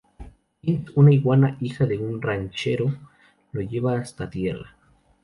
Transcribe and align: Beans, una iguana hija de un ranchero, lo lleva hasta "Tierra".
Beans, 0.63 0.89
una 0.95 1.13
iguana 1.13 1.57
hija 1.61 1.85
de 1.85 1.99
un 1.99 2.23
ranchero, 2.23 2.91
lo 3.51 3.61
lleva 3.61 3.99
hasta 3.99 4.31
"Tierra". 4.31 4.75